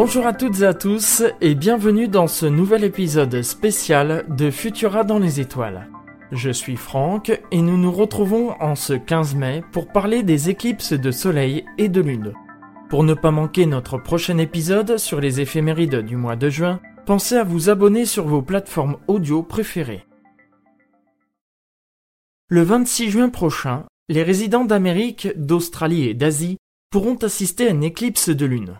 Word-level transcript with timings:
Bonjour 0.00 0.28
à 0.28 0.32
toutes 0.32 0.60
et 0.60 0.64
à 0.64 0.74
tous 0.74 1.24
et 1.40 1.56
bienvenue 1.56 2.06
dans 2.06 2.28
ce 2.28 2.46
nouvel 2.46 2.84
épisode 2.84 3.42
spécial 3.42 4.26
de 4.28 4.48
Futura 4.48 5.02
dans 5.02 5.18
les 5.18 5.40
étoiles. 5.40 5.90
Je 6.30 6.50
suis 6.50 6.76
Franck 6.76 7.32
et 7.50 7.60
nous 7.60 7.76
nous 7.76 7.90
retrouvons 7.90 8.52
en 8.60 8.76
ce 8.76 8.92
15 8.92 9.34
mai 9.34 9.64
pour 9.72 9.88
parler 9.88 10.22
des 10.22 10.50
éclipses 10.50 10.92
de 10.92 11.10
soleil 11.10 11.64
et 11.78 11.88
de 11.88 12.00
lune. 12.00 12.32
Pour 12.88 13.02
ne 13.02 13.12
pas 13.12 13.32
manquer 13.32 13.66
notre 13.66 13.98
prochain 13.98 14.38
épisode 14.38 14.98
sur 14.98 15.20
les 15.20 15.40
éphémérides 15.40 15.96
du 15.96 16.14
mois 16.14 16.36
de 16.36 16.48
juin, 16.48 16.80
pensez 17.04 17.34
à 17.34 17.42
vous 17.42 17.68
abonner 17.68 18.06
sur 18.06 18.24
vos 18.24 18.40
plateformes 18.40 18.98
audio 19.08 19.42
préférées. 19.42 20.06
Le 22.46 22.62
26 22.62 23.10
juin 23.10 23.30
prochain, 23.30 23.84
les 24.08 24.22
résidents 24.22 24.64
d'Amérique, 24.64 25.26
d'Australie 25.34 26.04
et 26.04 26.14
d'Asie 26.14 26.58
pourront 26.92 27.16
assister 27.16 27.66
à 27.66 27.70
une 27.70 27.82
éclipse 27.82 28.28
de 28.28 28.46
lune. 28.46 28.78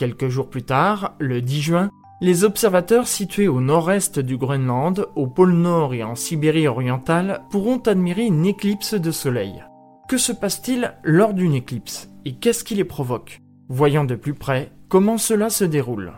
Quelques 0.00 0.28
jours 0.28 0.48
plus 0.48 0.62
tard, 0.62 1.14
le 1.18 1.42
10 1.42 1.60
juin, 1.60 1.90
les 2.22 2.44
observateurs 2.44 3.06
situés 3.06 3.48
au 3.48 3.60
nord-est 3.60 4.18
du 4.18 4.38
Groenland, 4.38 5.06
au 5.14 5.26
pôle 5.26 5.52
Nord 5.52 5.92
et 5.92 6.02
en 6.02 6.14
Sibérie 6.14 6.66
orientale 6.66 7.42
pourront 7.50 7.76
admirer 7.80 8.24
une 8.24 8.46
éclipse 8.46 8.94
de 8.94 9.10
soleil. 9.10 9.62
Que 10.08 10.16
se 10.16 10.32
passe-t-il 10.32 10.94
lors 11.02 11.34
d'une 11.34 11.52
éclipse 11.52 12.08
et 12.24 12.32
qu'est-ce 12.36 12.64
qui 12.64 12.76
les 12.76 12.84
provoque? 12.84 13.42
Voyons 13.68 14.04
de 14.04 14.14
plus 14.14 14.32
près 14.32 14.72
comment 14.88 15.18
cela 15.18 15.50
se 15.50 15.64
déroule. 15.64 16.14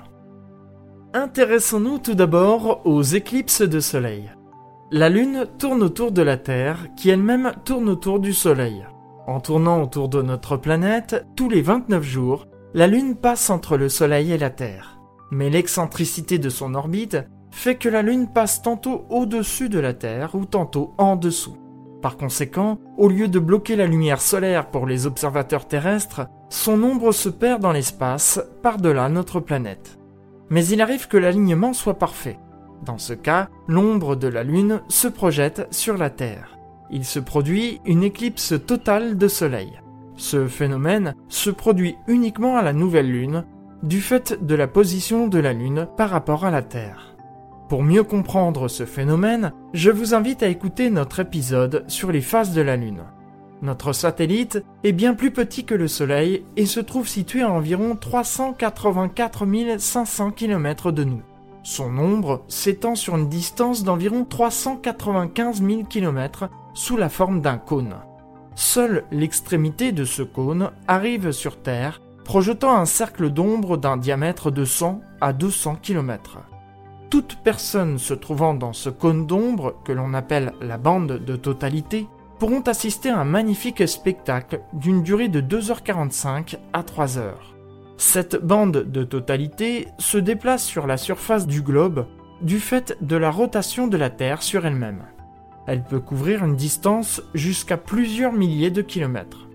Intéressons-nous 1.12 1.98
tout 1.98 2.14
d'abord 2.14 2.82
aux 2.86 3.02
éclipses 3.02 3.62
de 3.62 3.80
soleil. 3.80 4.30
La 4.92 5.08
Lune 5.08 5.46
tourne 5.58 5.82
autour 5.82 6.12
de 6.12 6.22
la 6.22 6.36
Terre 6.36 6.86
qui 6.96 7.10
elle-même 7.10 7.50
tourne 7.64 7.88
autour 7.88 8.20
du 8.20 8.32
Soleil. 8.32 8.86
En 9.26 9.40
tournant 9.40 9.82
autour 9.82 10.08
de 10.08 10.22
notre 10.22 10.56
planète, 10.56 11.26
tous 11.34 11.48
les 11.48 11.62
29 11.62 12.02
jours, 12.04 12.46
la 12.74 12.86
Lune 12.86 13.16
passe 13.16 13.50
entre 13.50 13.76
le 13.76 13.90
Soleil 13.90 14.32
et 14.32 14.38
la 14.38 14.48
Terre. 14.48 14.98
Mais 15.30 15.50
l'excentricité 15.50 16.38
de 16.38 16.48
son 16.48 16.74
orbite 16.74 17.18
fait 17.50 17.76
que 17.76 17.88
la 17.90 18.00
Lune 18.00 18.28
passe 18.32 18.62
tantôt 18.62 19.04
au-dessus 19.10 19.68
de 19.68 19.78
la 19.78 19.92
Terre 19.92 20.34
ou 20.34 20.46
tantôt 20.46 20.94
en 20.96 21.16
dessous. 21.16 21.58
Par 22.00 22.16
conséquent, 22.16 22.78
au 22.96 23.08
lieu 23.08 23.28
de 23.28 23.38
bloquer 23.38 23.76
la 23.76 23.86
lumière 23.86 24.22
solaire 24.22 24.70
pour 24.70 24.86
les 24.86 25.06
observateurs 25.06 25.68
terrestres, 25.68 26.26
son 26.48 26.82
ombre 26.82 27.12
se 27.12 27.28
perd 27.28 27.60
dans 27.60 27.72
l'espace 27.72 28.40
par-delà 28.62 29.10
notre 29.10 29.38
planète. 29.38 29.98
Mais 30.48 30.66
il 30.66 30.80
arrive 30.80 31.08
que 31.08 31.18
l'alignement 31.18 31.74
soit 31.74 31.98
parfait. 31.98 32.38
Dans 32.84 32.98
ce 32.98 33.12
cas, 33.12 33.48
l'ombre 33.68 34.16
de 34.16 34.28
la 34.28 34.44
Lune 34.44 34.80
se 34.88 35.08
projette 35.08 35.68
sur 35.70 35.98
la 35.98 36.10
Terre. 36.10 36.58
Il 36.90 37.04
se 37.04 37.20
produit 37.20 37.80
une 37.84 38.02
éclipse 38.02 38.54
totale 38.66 39.18
de 39.18 39.28
Soleil. 39.28 39.81
Ce 40.22 40.46
phénomène 40.46 41.16
se 41.28 41.50
produit 41.50 41.96
uniquement 42.06 42.56
à 42.56 42.62
la 42.62 42.72
nouvelle 42.72 43.10
Lune, 43.10 43.44
du 43.82 44.00
fait 44.00 44.38
de 44.40 44.54
la 44.54 44.68
position 44.68 45.26
de 45.26 45.40
la 45.40 45.52
Lune 45.52 45.88
par 45.96 46.10
rapport 46.10 46.44
à 46.44 46.52
la 46.52 46.62
Terre. 46.62 47.16
Pour 47.68 47.82
mieux 47.82 48.04
comprendre 48.04 48.68
ce 48.68 48.86
phénomène, 48.86 49.52
je 49.74 49.90
vous 49.90 50.14
invite 50.14 50.44
à 50.44 50.46
écouter 50.46 50.90
notre 50.90 51.18
épisode 51.18 51.84
sur 51.88 52.12
les 52.12 52.20
phases 52.20 52.54
de 52.54 52.60
la 52.60 52.76
Lune. 52.76 53.02
Notre 53.62 53.92
satellite 53.92 54.64
est 54.84 54.92
bien 54.92 55.14
plus 55.14 55.32
petit 55.32 55.64
que 55.64 55.74
le 55.74 55.88
Soleil 55.88 56.44
et 56.56 56.66
se 56.66 56.78
trouve 56.78 57.08
situé 57.08 57.42
à 57.42 57.50
environ 57.50 57.96
384 57.96 59.44
500 59.78 60.30
km 60.30 60.92
de 60.92 61.02
nous. 61.02 61.22
Son 61.64 61.98
ombre 61.98 62.44
s'étend 62.46 62.94
sur 62.94 63.16
une 63.16 63.28
distance 63.28 63.82
d'environ 63.82 64.24
395 64.24 65.60
000 65.60 65.82
km 65.82 66.48
sous 66.74 66.96
la 66.96 67.08
forme 67.08 67.40
d'un 67.40 67.58
cône. 67.58 67.96
Seule 68.54 69.04
l'extrémité 69.10 69.92
de 69.92 70.04
ce 70.04 70.22
cône 70.22 70.70
arrive 70.86 71.32
sur 71.32 71.60
Terre, 71.60 72.00
projetant 72.24 72.76
un 72.76 72.84
cercle 72.84 73.30
d'ombre 73.30 73.76
d'un 73.76 73.96
diamètre 73.96 74.50
de 74.50 74.64
100 74.64 75.00
à 75.20 75.32
200 75.32 75.76
km. 75.82 76.38
Toute 77.10 77.36
personne 77.42 77.98
se 77.98 78.14
trouvant 78.14 78.54
dans 78.54 78.72
ce 78.72 78.88
cône 78.88 79.26
d'ombre, 79.26 79.74
que 79.84 79.92
l'on 79.92 80.14
appelle 80.14 80.52
la 80.60 80.78
bande 80.78 81.18
de 81.24 81.36
totalité, 81.36 82.06
pourront 82.38 82.62
assister 82.62 83.10
à 83.10 83.20
un 83.20 83.24
magnifique 83.24 83.86
spectacle 83.86 84.60
d'une 84.72 85.02
durée 85.02 85.28
de 85.28 85.40
2h45 85.40 86.56
à 86.72 86.82
3h. 86.82 87.32
Cette 87.98 88.36
bande 88.36 88.78
de 88.90 89.04
totalité 89.04 89.88
se 89.98 90.18
déplace 90.18 90.64
sur 90.64 90.86
la 90.86 90.96
surface 90.96 91.46
du 91.46 91.62
globe 91.62 92.06
du 92.40 92.58
fait 92.58 92.96
de 93.00 93.16
la 93.16 93.30
rotation 93.30 93.86
de 93.86 93.96
la 93.96 94.10
Terre 94.10 94.42
sur 94.42 94.66
elle-même. 94.66 95.04
Elle 95.66 95.84
peut 95.84 96.00
couvrir 96.00 96.44
une 96.44 96.56
distance 96.56 97.22
jusqu'à 97.34 97.76
plusieurs 97.76 98.32
milliers 98.32 98.70
de 98.70 98.82
kilomètres. 98.82 99.48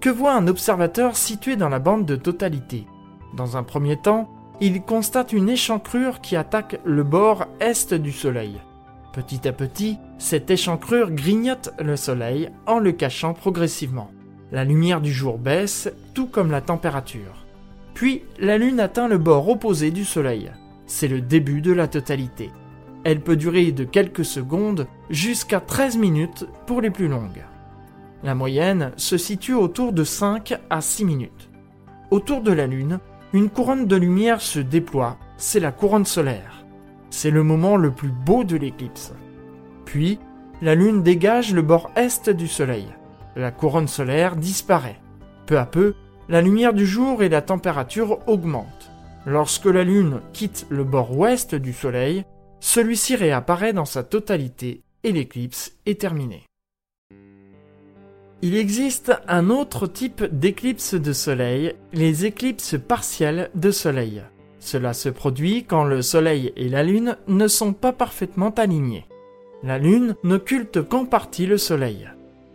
Que 0.00 0.10
voit 0.10 0.34
un 0.34 0.46
observateur 0.46 1.16
situé 1.16 1.56
dans 1.56 1.70
la 1.70 1.78
bande 1.78 2.04
de 2.04 2.16
totalité? 2.16 2.86
Dans 3.34 3.56
un 3.56 3.62
premier 3.62 3.96
temps, 3.96 4.28
il 4.60 4.82
constate 4.82 5.32
une 5.32 5.48
échancrure 5.48 6.20
qui 6.20 6.36
attaque 6.36 6.78
le 6.84 7.02
bord 7.02 7.46
est 7.60 7.94
du 7.94 8.12
Soleil. 8.12 8.60
Petit 9.12 9.48
à 9.48 9.52
petit, 9.52 9.98
cette 10.18 10.50
échancrure 10.50 11.10
grignote 11.10 11.70
le 11.80 11.96
Soleil 11.96 12.50
en 12.66 12.78
le 12.78 12.92
cachant 12.92 13.32
progressivement. 13.32 14.10
La 14.52 14.64
lumière 14.64 15.00
du 15.00 15.12
jour 15.12 15.38
baisse, 15.38 15.90
tout 16.14 16.26
comme 16.26 16.50
la 16.50 16.60
température. 16.60 17.46
Puis, 17.94 18.22
la 18.38 18.58
Lune 18.58 18.80
atteint 18.80 19.08
le 19.08 19.18
bord 19.18 19.48
opposé 19.48 19.90
du 19.90 20.04
Soleil. 20.04 20.50
C'est 20.86 21.08
le 21.08 21.20
début 21.20 21.60
de 21.60 21.72
la 21.72 21.88
totalité. 21.88 22.50
Elle 23.04 23.20
peut 23.20 23.36
durer 23.36 23.70
de 23.70 23.84
quelques 23.84 24.24
secondes 24.24 24.86
jusqu'à 25.10 25.60
13 25.60 25.98
minutes 25.98 26.46
pour 26.66 26.80
les 26.80 26.90
plus 26.90 27.08
longues. 27.08 27.44
La 28.22 28.34
moyenne 28.34 28.92
se 28.96 29.18
situe 29.18 29.54
autour 29.54 29.92
de 29.92 30.02
5 30.02 30.58
à 30.70 30.80
6 30.80 31.04
minutes. 31.04 31.50
Autour 32.10 32.40
de 32.40 32.52
la 32.52 32.66
Lune, 32.66 32.98
une 33.34 33.50
couronne 33.50 33.86
de 33.86 33.96
lumière 33.96 34.40
se 34.40 34.58
déploie, 34.58 35.18
c'est 35.36 35.60
la 35.60 35.72
couronne 35.72 36.06
solaire. 36.06 36.64
C'est 37.10 37.30
le 37.30 37.42
moment 37.42 37.76
le 37.76 37.90
plus 37.90 38.08
beau 38.10 38.44
de 38.44 38.56
l'éclipse. 38.56 39.12
Puis, 39.84 40.18
la 40.62 40.74
Lune 40.74 41.02
dégage 41.02 41.52
le 41.52 41.62
bord 41.62 41.90
est 41.96 42.30
du 42.30 42.48
Soleil. 42.48 42.86
La 43.36 43.50
couronne 43.50 43.88
solaire 43.88 44.36
disparaît. 44.36 45.00
Peu 45.46 45.58
à 45.58 45.66
peu, 45.66 45.94
la 46.28 46.40
lumière 46.40 46.72
du 46.72 46.86
jour 46.86 47.22
et 47.22 47.28
la 47.28 47.42
température 47.42 48.20
augmentent. 48.26 48.90
Lorsque 49.26 49.66
la 49.66 49.84
Lune 49.84 50.20
quitte 50.32 50.66
le 50.70 50.84
bord 50.84 51.16
ouest 51.16 51.54
du 51.54 51.72
Soleil, 51.72 52.24
celui-ci 52.64 53.14
réapparaît 53.14 53.74
dans 53.74 53.84
sa 53.84 54.02
totalité 54.02 54.80
et 55.02 55.12
l'éclipse 55.12 55.76
est 55.84 56.00
terminée. 56.00 56.44
Il 58.40 58.56
existe 58.56 59.12
un 59.28 59.50
autre 59.50 59.86
type 59.86 60.24
d'éclipse 60.24 60.94
de 60.94 61.12
soleil, 61.12 61.74
les 61.92 62.24
éclipses 62.24 62.76
partielles 62.78 63.50
de 63.54 63.70
soleil. 63.70 64.22
Cela 64.60 64.94
se 64.94 65.10
produit 65.10 65.64
quand 65.64 65.84
le 65.84 66.00
soleil 66.00 66.54
et 66.56 66.70
la 66.70 66.82
lune 66.82 67.18
ne 67.28 67.48
sont 67.48 67.74
pas 67.74 67.92
parfaitement 67.92 68.50
alignés. 68.50 69.04
La 69.62 69.78
lune 69.78 70.16
n'occulte 70.24 70.80
qu'en 70.80 71.04
partie 71.04 71.44
le 71.44 71.58
soleil. 71.58 72.08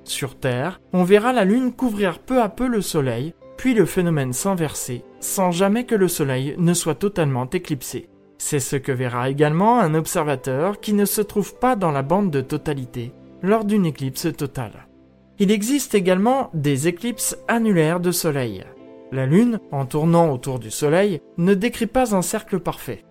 Sur 0.05 0.39
Terre, 0.39 0.81
on 0.91 1.03
verra 1.03 1.33
la 1.33 1.45
lune 1.45 1.71
couvrir 1.71 2.17
peu 2.17 2.41
à 2.41 2.49
peu 2.49 2.67
le 2.67 2.81
soleil, 2.81 3.35
puis 3.57 3.75
le 3.75 3.85
phénomène 3.85 4.33
s'inverser, 4.33 5.03
sans 5.19 5.51
jamais 5.51 5.85
que 5.85 5.95
le 5.95 6.07
soleil 6.07 6.55
ne 6.57 6.73
soit 6.73 6.95
totalement 6.95 7.47
éclipsé. 7.47 8.09
C'est 8.41 8.61
ce 8.61 8.77
que 8.77 8.93
verra 8.93 9.29
également 9.29 9.79
un 9.79 9.93
observateur 9.93 10.79
qui 10.79 10.93
ne 10.93 11.05
se 11.05 11.21
trouve 11.21 11.55
pas 11.59 11.75
dans 11.75 11.91
la 11.91 12.01
bande 12.01 12.31
de 12.31 12.41
totalité 12.41 13.13
lors 13.43 13.65
d'une 13.65 13.85
éclipse 13.85 14.27
totale. 14.35 14.87
Il 15.39 15.51
existe 15.51 15.93
également 15.93 16.49
des 16.53 16.87
éclipses 16.87 17.37
annulaires 17.47 17.99
de 17.99 18.11
Soleil. 18.11 18.63
La 19.11 19.25
Lune, 19.25 19.59
en 19.71 19.85
tournant 19.85 20.31
autour 20.31 20.59
du 20.59 20.71
Soleil, 20.71 21.21
ne 21.37 21.53
décrit 21.53 21.85
pas 21.85 22.15
un 22.15 22.21
cercle 22.21 22.59
parfait. 22.59 23.03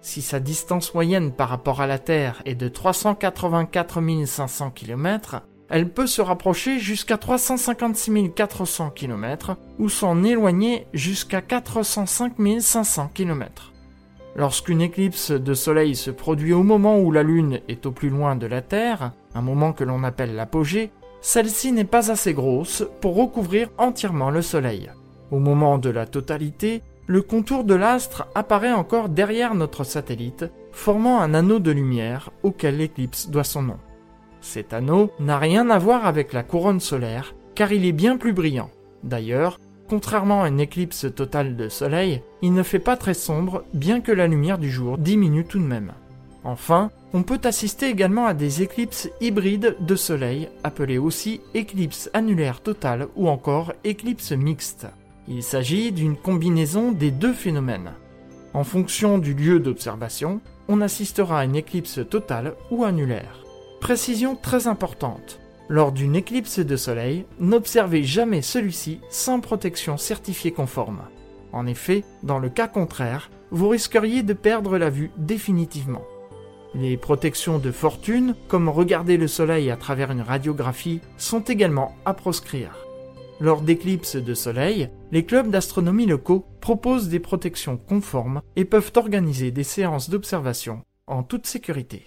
Si 0.00 0.22
sa 0.22 0.38
distance 0.38 0.94
moyenne 0.94 1.32
par 1.32 1.48
rapport 1.48 1.80
à 1.80 1.86
la 1.88 1.98
Terre 1.98 2.40
est 2.44 2.54
de 2.54 2.68
384 2.68 4.00
500 4.24 4.70
km, 4.70 5.42
elle 5.68 5.90
peut 5.90 6.06
se 6.06 6.22
rapprocher 6.22 6.78
jusqu'à 6.78 7.18
356 7.18 8.32
400 8.34 8.90
km 8.90 9.56
ou 9.80 9.88
s'en 9.88 10.22
éloigner 10.22 10.86
jusqu'à 10.92 11.40
405 11.40 12.34
500 12.60 13.10
km. 13.12 13.72
Lorsqu'une 14.38 14.82
éclipse 14.82 15.30
de 15.30 15.54
soleil 15.54 15.96
se 15.96 16.10
produit 16.10 16.52
au 16.52 16.62
moment 16.62 16.98
où 16.98 17.10
la 17.10 17.22
Lune 17.22 17.60
est 17.68 17.86
au 17.86 17.90
plus 17.90 18.10
loin 18.10 18.36
de 18.36 18.46
la 18.46 18.60
Terre, 18.60 19.12
un 19.34 19.40
moment 19.40 19.72
que 19.72 19.82
l'on 19.82 20.04
appelle 20.04 20.34
l'apogée, 20.34 20.90
celle-ci 21.22 21.72
n'est 21.72 21.84
pas 21.84 22.10
assez 22.10 22.34
grosse 22.34 22.84
pour 23.00 23.16
recouvrir 23.16 23.70
entièrement 23.78 24.30
le 24.30 24.42
Soleil. 24.42 24.90
Au 25.30 25.38
moment 25.38 25.78
de 25.78 25.88
la 25.88 26.04
totalité, 26.04 26.82
le 27.06 27.22
contour 27.22 27.64
de 27.64 27.74
l'astre 27.74 28.26
apparaît 28.34 28.74
encore 28.74 29.08
derrière 29.08 29.54
notre 29.54 29.84
satellite, 29.84 30.44
formant 30.70 31.22
un 31.22 31.32
anneau 31.32 31.58
de 31.58 31.70
lumière 31.70 32.28
auquel 32.42 32.76
l'éclipse 32.76 33.30
doit 33.30 33.42
son 33.42 33.62
nom. 33.62 33.78
Cet 34.42 34.74
anneau 34.74 35.10
n'a 35.18 35.38
rien 35.38 35.70
à 35.70 35.78
voir 35.78 36.04
avec 36.04 36.34
la 36.34 36.42
couronne 36.42 36.80
solaire, 36.80 37.34
car 37.54 37.72
il 37.72 37.86
est 37.86 37.92
bien 37.92 38.18
plus 38.18 38.34
brillant. 38.34 38.70
D'ailleurs, 39.02 39.58
Contrairement 39.88 40.42
à 40.42 40.48
une 40.48 40.60
éclipse 40.60 41.06
totale 41.14 41.56
de 41.56 41.68
soleil, 41.68 42.22
il 42.42 42.52
ne 42.52 42.64
fait 42.64 42.80
pas 42.80 42.96
très 42.96 43.14
sombre, 43.14 43.62
bien 43.72 44.00
que 44.00 44.12
la 44.12 44.26
lumière 44.26 44.58
du 44.58 44.70
jour 44.70 44.98
diminue 44.98 45.44
tout 45.44 45.60
de 45.60 45.64
même. 45.64 45.92
Enfin, 46.42 46.90
on 47.12 47.22
peut 47.22 47.40
assister 47.44 47.88
également 47.88 48.26
à 48.26 48.34
des 48.34 48.62
éclipses 48.62 49.08
hybrides 49.20 49.76
de 49.80 49.96
soleil, 49.96 50.48
appelées 50.64 50.98
aussi 50.98 51.40
éclipses 51.54 52.10
annulaires 52.14 52.60
totales 52.60 53.06
ou 53.16 53.28
encore 53.28 53.72
éclipses 53.84 54.32
mixtes. 54.32 54.86
Il 55.28 55.42
s'agit 55.42 55.92
d'une 55.92 56.16
combinaison 56.16 56.92
des 56.92 57.10
deux 57.10 57.32
phénomènes. 57.32 57.92
En 58.54 58.64
fonction 58.64 59.18
du 59.18 59.34
lieu 59.34 59.60
d'observation, 59.60 60.40
on 60.68 60.80
assistera 60.80 61.40
à 61.40 61.44
une 61.44 61.56
éclipse 61.56 62.00
totale 62.08 62.54
ou 62.70 62.84
annulaire. 62.84 63.44
Précision 63.80 64.36
très 64.36 64.66
importante. 64.66 65.40
Lors 65.68 65.90
d'une 65.90 66.14
éclipse 66.14 66.60
de 66.60 66.76
soleil, 66.76 67.24
n'observez 67.40 68.04
jamais 68.04 68.40
celui-ci 68.40 69.00
sans 69.10 69.40
protection 69.40 69.96
certifiée 69.96 70.52
conforme. 70.52 71.02
En 71.52 71.66
effet, 71.66 72.04
dans 72.22 72.38
le 72.38 72.48
cas 72.48 72.68
contraire, 72.68 73.30
vous 73.50 73.68
risqueriez 73.68 74.22
de 74.22 74.32
perdre 74.32 74.78
la 74.78 74.90
vue 74.90 75.10
définitivement. 75.16 76.04
Les 76.74 76.96
protections 76.96 77.58
de 77.58 77.72
fortune, 77.72 78.34
comme 78.48 78.68
regarder 78.68 79.16
le 79.16 79.26
soleil 79.26 79.70
à 79.70 79.76
travers 79.76 80.10
une 80.12 80.20
radiographie, 80.20 81.00
sont 81.16 81.40
également 81.40 81.96
à 82.04 82.14
proscrire. 82.14 82.86
Lors 83.40 83.60
d'éclipses 83.60 84.16
de 84.16 84.34
soleil, 84.34 84.88
les 85.10 85.24
clubs 85.24 85.50
d'astronomie 85.50 86.06
locaux 86.06 86.44
proposent 86.60 87.08
des 87.08 87.20
protections 87.20 87.76
conformes 87.76 88.40
et 88.54 88.64
peuvent 88.64 88.92
organiser 88.96 89.50
des 89.50 89.64
séances 89.64 90.10
d'observation 90.10 90.82
en 91.06 91.22
toute 91.22 91.46
sécurité. 91.46 92.04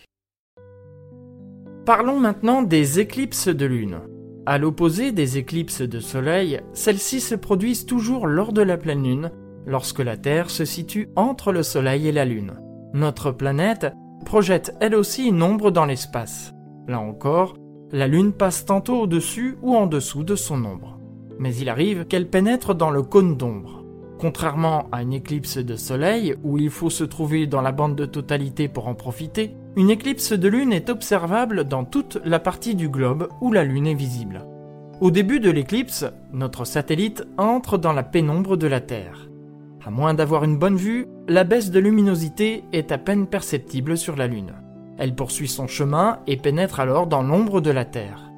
Parlons 1.90 2.20
maintenant 2.20 2.62
des 2.62 3.00
éclipses 3.00 3.48
de 3.48 3.66
lune. 3.66 4.02
À 4.46 4.60
l'opposé 4.60 5.12
des 5.12 5.40
éclipses 5.40 5.82
de 5.82 6.00
soleil, 6.00 6.62
celles-ci 6.72 7.20
se 7.20 7.34
produisent 7.34 7.88
toujours 7.88 8.28
lors 8.28 8.54
de 8.54 8.62
la 8.62 8.78
pleine 8.78 9.02
lune, 9.02 9.32
lorsque 9.66 9.98
la 9.98 10.16
Terre 10.16 10.52
se 10.52 10.66
situe 10.66 11.10
entre 11.16 11.52
le 11.52 11.64
soleil 11.64 12.08
et 12.08 12.12
la 12.12 12.26
lune. 12.26 12.54
Notre 12.94 13.32
planète 13.32 13.92
projette 14.24 14.76
elle 14.80 14.94
aussi 14.94 15.30
une 15.30 15.42
ombre 15.42 15.72
dans 15.72 15.86
l'espace. 15.86 16.54
Là 16.88 17.00
encore, 17.00 17.56
la 17.92 18.08
lune 18.08 18.34
passe 18.34 18.66
tantôt 18.66 19.02
au-dessus 19.02 19.58
ou 19.64 19.76
en 19.76 19.88
dessous 19.88 20.24
de 20.24 20.36
son 20.36 20.64
ombre. 20.66 21.00
Mais 21.40 21.56
il 21.56 21.70
arrive 21.70 22.06
qu'elle 22.06 22.30
pénètre 22.30 22.76
dans 22.76 22.92
le 22.92 23.02
cône 23.02 23.36
d'ombre. 23.36 23.84
Contrairement 24.20 24.90
à 24.92 25.02
une 25.02 25.14
éclipse 25.14 25.58
de 25.58 25.76
soleil, 25.76 26.36
où 26.44 26.60
il 26.60 26.70
faut 26.70 26.92
se 26.92 27.04
trouver 27.04 27.48
dans 27.48 27.62
la 27.62 27.72
bande 27.72 27.96
de 27.96 28.06
totalité 28.06 28.68
pour 28.68 28.88
en 28.88 28.94
profiter, 28.94 29.56
une 29.80 29.92
éclipse 29.92 30.34
de 30.34 30.50
lune 30.50 30.74
est 30.74 30.90
observable 30.90 31.64
dans 31.64 31.86
toute 31.86 32.20
la 32.26 32.40
partie 32.40 32.76
du 32.76 32.90
globe 32.90 33.30
où 33.40 33.54
la 33.54 33.64
lune 33.64 33.88
est 33.88 33.94
visible. 33.94 34.46
Au 35.00 35.10
début 35.10 35.40
de 35.40 35.50
l'éclipse, 35.50 36.04
notre 36.34 36.66
satellite 36.66 37.26
entre 37.38 37.78
dans 37.78 37.94
la 37.94 38.04
pénombre 38.04 38.58
de 38.58 38.68
la 38.68 38.82
Terre. 38.82 39.30
À 39.86 39.90
moins 39.90 40.14
d'avoir 40.14 40.44
une 40.44 40.58
bonne 40.58 40.76
vue, 40.76 41.08
la 41.30 41.46
baisse 41.46 41.72
de 41.72 41.80
luminosité 41.80 42.66
est 42.74 42.92
à 42.92 42.98
peine 42.98 43.26
perceptible 43.26 43.98
sur 43.98 44.18
la 44.18 44.28
Lune. 44.28 44.52
Elle 44.98 45.16
poursuit 45.16 45.48
son 45.48 45.68
chemin 45.68 46.20
et 46.28 46.36
pénètre 46.36 46.82
alors 46.82 47.08
dans 47.08 47.24
l'ombre 47.24 47.62
de 47.62 47.72
la 47.72 47.86
Terre. 47.86 48.34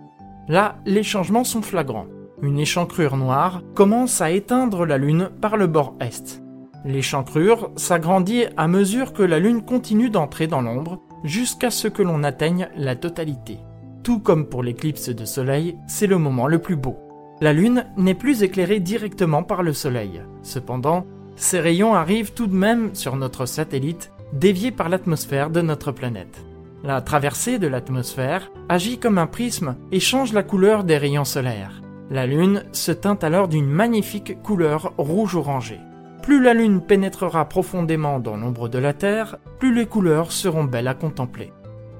Là, 0.48 0.76
les 0.86 1.02
changements 1.02 1.44
sont 1.44 1.64
flagrants. 1.64 2.06
Une 2.44 2.60
échancrure 2.60 3.18
noire 3.18 3.64
commence 3.74 4.22
à 4.22 4.30
éteindre 4.30 4.86
la 4.86 5.00
Lune 5.00 5.32
par 5.42 5.58
le 5.58 5.66
bord 5.66 5.96
est. 6.02 6.44
L'échancrure 6.86 7.72
s'agrandit 7.78 8.44
à 8.58 8.68
mesure 8.68 9.12
que 9.12 9.24
la 9.24 9.40
Lune 9.40 9.64
continue 9.64 10.12
d'entrer 10.12 10.46
dans 10.46 10.62
l'ombre 10.62 11.02
jusqu'à 11.24 11.70
ce 11.70 11.88
que 11.88 12.02
l'on 12.02 12.24
atteigne 12.24 12.70
la 12.76 12.96
totalité. 12.96 13.60
Tout 14.04 14.20
comme 14.20 14.48
pour 14.48 14.64
l'éclipse 14.64 15.10
de 15.10 15.26
Soleil, 15.26 15.78
c'est 15.88 16.08
le 16.08 16.18
moment 16.18 16.48
le 16.48 16.60
plus 16.60 16.76
beau. 16.76 16.98
La 17.40 17.54
Lune 17.54 17.86
n'est 17.98 18.16
plus 18.16 18.44
éclairée 18.44 18.80
directement 18.80 19.44
par 19.44 19.64
le 19.64 19.74
Soleil. 19.74 20.22
Cependant, 20.44 21.06
ces 21.36 21.60
rayons 21.60 21.94
arrivent 21.94 22.34
tout 22.34 22.48
de 22.48 22.56
même 22.56 22.94
sur 22.94 23.16
notre 23.16 23.46
satellite, 23.46 24.12
déviés 24.34 24.72
par 24.72 24.90
l'atmosphère 24.90 25.50
de 25.50 25.62
notre 25.62 25.92
planète. 25.92 26.44
La 26.84 27.02
traversée 27.02 27.60
de 27.60 27.68
l'atmosphère 27.68 28.52
agit 28.70 28.98
comme 28.98 29.18
un 29.18 29.28
prisme 29.28 29.76
et 29.92 30.00
change 30.00 30.34
la 30.34 30.44
couleur 30.44 30.84
des 30.84 30.98
rayons 30.98 31.26
solaires. 31.26 31.82
La 32.10 32.26
Lune 32.26 32.64
se 32.72 32.92
teinte 32.92 33.24
alors 33.24 33.48
d'une 33.48 33.70
magnifique 33.70 34.42
couleur 34.42 34.94
rouge 34.98 35.36
orangé. 35.36 35.80
Plus 36.22 36.42
la 36.42 36.54
Lune 36.54 36.82
pénétrera 36.82 37.46
profondément 37.50 38.20
dans 38.20 38.38
l'ombre 38.38 38.70
de 38.70 38.78
la 38.78 38.94
Terre, 38.94 39.38
plus 39.60 39.74
les 39.74 39.86
couleurs 39.86 40.32
seront 40.32 40.66
belles 40.66 40.88
à 40.88 40.94
contempler. 40.94 41.52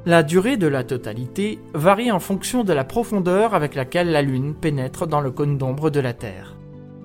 La 0.06 0.24
durée 0.24 0.58
de 0.58 0.68
la 0.68 0.84
totalité 0.84 1.60
varie 1.74 2.12
en 2.12 2.20
fonction 2.20 2.64
de 2.64 2.74
la 2.74 2.84
profondeur 2.84 3.54
avec 3.54 3.76
laquelle 3.76 4.12
la 4.12 4.22
Lune 4.22 4.54
pénètre 4.54 5.08
dans 5.08 5.22
le 5.22 5.32
cône 5.32 5.58
d'ombre 5.58 5.90
de 5.90 6.00
la 6.00 6.14
Terre. 6.14 6.56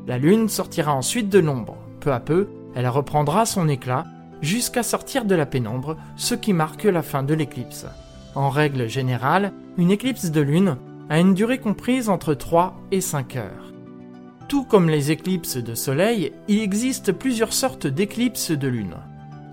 La 0.06 0.18
Lune 0.18 0.48
sortira 0.48 0.94
ensuite 0.94 1.28
de 1.28 1.38
l'ombre 1.38 1.76
peu 2.06 2.12
à 2.12 2.20
peu, 2.20 2.46
elle 2.76 2.86
reprendra 2.86 3.46
son 3.46 3.68
éclat 3.68 4.04
jusqu'à 4.40 4.84
sortir 4.84 5.24
de 5.24 5.34
la 5.34 5.44
pénombre, 5.44 5.96
ce 6.14 6.36
qui 6.36 6.52
marque 6.52 6.84
la 6.84 7.02
fin 7.02 7.24
de 7.24 7.34
l'éclipse. 7.34 7.86
En 8.36 8.48
règle 8.48 8.88
générale, 8.88 9.52
une 9.76 9.90
éclipse 9.90 10.30
de 10.30 10.40
lune 10.40 10.76
a 11.08 11.18
une 11.18 11.34
durée 11.34 11.58
comprise 11.58 12.08
entre 12.08 12.34
3 12.34 12.76
et 12.92 13.00
5 13.00 13.34
heures. 13.36 13.72
Tout 14.48 14.64
comme 14.64 14.88
les 14.88 15.10
éclipses 15.10 15.56
de 15.56 15.74
soleil, 15.74 16.32
il 16.46 16.60
existe 16.60 17.12
plusieurs 17.12 17.52
sortes 17.52 17.86
d'éclipses 17.86 18.52
de 18.52 18.68
lune. 18.68 18.94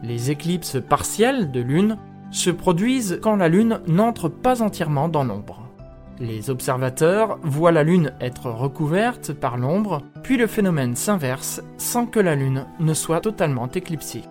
Les 0.04 0.30
éclipses 0.30 0.78
partielles 0.88 1.52
de 1.52 1.62
lune 1.62 1.98
se 2.30 2.50
produisent 2.52 3.20
quand 3.22 3.36
la 3.36 3.50
lune 3.50 3.80
n'entre 3.88 4.30
pas 4.30 4.62
entièrement 4.62 5.10
dans 5.10 5.24
l'ombre. 5.24 5.64
Les 6.20 6.50
observateurs 6.50 7.40
voient 7.44 7.72
la 7.72 7.84
Lune 7.84 8.14
être 8.22 8.50
recouverte 8.50 9.34
par 9.34 9.58
l'ombre, 9.58 10.04
puis 10.22 10.38
le 10.38 10.48
phénomène 10.48 10.96
s'inverse 10.96 11.62
sans 11.78 12.06
que 12.06 12.20
la 12.20 12.36
Lune 12.36 12.66
ne 12.80 12.94
soit 12.94 13.20
totalement 13.20 13.68
éclipsée. 13.70 14.22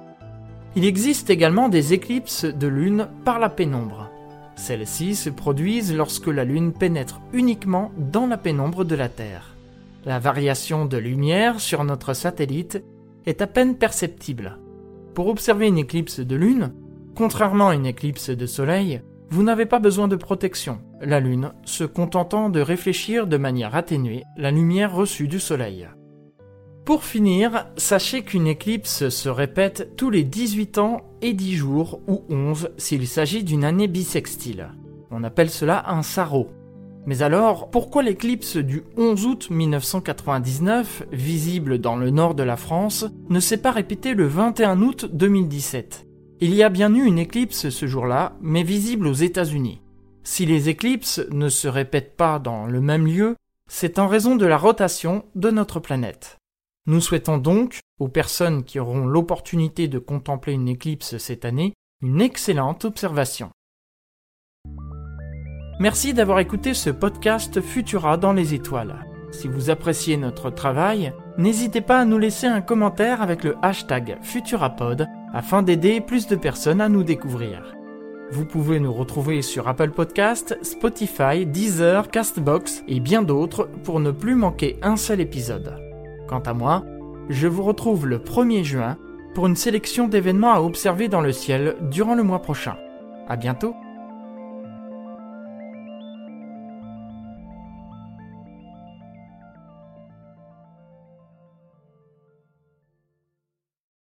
Il 0.76 0.84
existe 0.84 1.28
également 1.28 1.68
des 1.68 1.92
éclipses 1.92 2.44
de 2.44 2.66
Lune 2.68 3.08
par 3.24 3.38
la 3.38 3.48
pénombre. 3.48 4.10
Celles-ci 4.54 5.16
se 5.16 5.28
produisent 5.28 5.94
lorsque 5.94 6.28
la 6.28 6.44
Lune 6.44 6.72
pénètre 6.72 7.20
uniquement 7.32 7.90
dans 7.98 8.26
la 8.26 8.38
pénombre 8.38 8.84
de 8.84 8.94
la 8.94 9.08
Terre. 9.08 9.51
La 10.04 10.18
variation 10.18 10.84
de 10.84 10.96
lumière 10.96 11.60
sur 11.60 11.84
notre 11.84 12.12
satellite 12.12 12.82
est 13.24 13.40
à 13.40 13.46
peine 13.46 13.76
perceptible. 13.76 14.58
Pour 15.14 15.28
observer 15.28 15.68
une 15.68 15.78
éclipse 15.78 16.18
de 16.18 16.34
Lune, 16.34 16.72
contrairement 17.14 17.68
à 17.68 17.74
une 17.74 17.86
éclipse 17.86 18.30
de 18.30 18.46
Soleil, 18.46 19.02
vous 19.30 19.44
n'avez 19.44 19.64
pas 19.64 19.78
besoin 19.78 20.08
de 20.08 20.16
protection, 20.16 20.80
la 21.00 21.20
Lune 21.20 21.52
se 21.64 21.84
contentant 21.84 22.50
de 22.50 22.60
réfléchir 22.60 23.28
de 23.28 23.36
manière 23.36 23.76
atténuée 23.76 24.24
la 24.36 24.50
lumière 24.50 24.92
reçue 24.92 25.28
du 25.28 25.38
Soleil. 25.38 25.88
Pour 26.84 27.04
finir, 27.04 27.68
sachez 27.76 28.22
qu'une 28.24 28.48
éclipse 28.48 29.08
se 29.08 29.28
répète 29.28 29.94
tous 29.96 30.10
les 30.10 30.24
18 30.24 30.78
ans 30.78 31.02
et 31.22 31.32
10 31.32 31.54
jours 31.54 32.00
ou 32.08 32.24
11 32.28 32.70
s'il 32.76 33.06
s'agit 33.06 33.44
d'une 33.44 33.62
année 33.62 33.86
bissextile. 33.86 34.70
On 35.12 35.22
appelle 35.22 35.50
cela 35.50 35.88
un 35.90 36.02
sarro. 36.02 36.50
Mais 37.06 37.22
alors, 37.22 37.70
pourquoi 37.70 38.02
l'éclipse 38.02 38.56
du 38.56 38.82
11 38.96 39.26
août 39.26 39.48
1999, 39.50 41.04
visible 41.12 41.78
dans 41.78 41.96
le 41.96 42.10
nord 42.10 42.34
de 42.34 42.42
la 42.42 42.56
France, 42.56 43.06
ne 43.28 43.40
s'est 43.40 43.56
pas 43.56 43.72
répétée 43.72 44.14
le 44.14 44.26
21 44.26 44.80
août 44.82 45.06
2017 45.12 46.06
il 46.44 46.56
y 46.56 46.64
a 46.64 46.70
bien 46.70 46.92
eu 46.92 47.04
une 47.04 47.20
éclipse 47.20 47.68
ce 47.68 47.86
jour-là, 47.86 48.36
mais 48.40 48.64
visible 48.64 49.06
aux 49.06 49.12
États-Unis. 49.12 49.80
Si 50.24 50.44
les 50.44 50.68
éclipses 50.68 51.20
ne 51.30 51.48
se 51.48 51.68
répètent 51.68 52.16
pas 52.16 52.40
dans 52.40 52.66
le 52.66 52.80
même 52.80 53.06
lieu, 53.06 53.36
c'est 53.70 54.00
en 54.00 54.08
raison 54.08 54.34
de 54.34 54.44
la 54.44 54.58
rotation 54.58 55.24
de 55.36 55.52
notre 55.52 55.78
planète. 55.78 56.38
Nous 56.86 57.00
souhaitons 57.00 57.38
donc, 57.38 57.78
aux 58.00 58.08
personnes 58.08 58.64
qui 58.64 58.80
auront 58.80 59.06
l'opportunité 59.06 59.86
de 59.86 60.00
contempler 60.00 60.54
une 60.54 60.66
éclipse 60.66 61.16
cette 61.16 61.44
année, 61.44 61.74
une 62.02 62.20
excellente 62.20 62.84
observation. 62.84 63.50
Merci 65.82 66.14
d'avoir 66.14 66.38
écouté 66.38 66.74
ce 66.74 66.90
podcast 66.90 67.60
Futura 67.60 68.16
dans 68.16 68.32
les 68.32 68.54
étoiles. 68.54 69.04
Si 69.32 69.48
vous 69.48 69.68
appréciez 69.68 70.16
notre 70.16 70.48
travail, 70.48 71.12
n'hésitez 71.38 71.80
pas 71.80 71.98
à 71.98 72.04
nous 72.04 72.18
laisser 72.18 72.46
un 72.46 72.60
commentaire 72.60 73.20
avec 73.20 73.42
le 73.42 73.56
hashtag 73.62 74.16
Futurapod 74.22 75.08
afin 75.34 75.64
d'aider 75.64 76.00
plus 76.00 76.28
de 76.28 76.36
personnes 76.36 76.80
à 76.80 76.88
nous 76.88 77.02
découvrir. 77.02 77.74
Vous 78.30 78.44
pouvez 78.44 78.78
nous 78.78 78.92
retrouver 78.92 79.42
sur 79.42 79.66
Apple 79.66 79.90
Podcast, 79.90 80.56
Spotify, 80.62 81.46
Deezer, 81.46 82.12
Castbox 82.12 82.84
et 82.86 83.00
bien 83.00 83.24
d'autres 83.24 83.68
pour 83.82 83.98
ne 83.98 84.12
plus 84.12 84.36
manquer 84.36 84.78
un 84.82 84.96
seul 84.96 85.20
épisode. 85.20 85.74
Quant 86.28 86.42
à 86.46 86.54
moi, 86.54 86.84
je 87.28 87.48
vous 87.48 87.64
retrouve 87.64 88.06
le 88.06 88.20
1er 88.20 88.62
juin 88.62 88.98
pour 89.34 89.48
une 89.48 89.56
sélection 89.56 90.06
d'événements 90.06 90.54
à 90.54 90.60
observer 90.60 91.08
dans 91.08 91.22
le 91.22 91.32
ciel 91.32 91.74
durant 91.90 92.14
le 92.14 92.22
mois 92.22 92.40
prochain. 92.40 92.76
À 93.28 93.34
bientôt! 93.34 93.74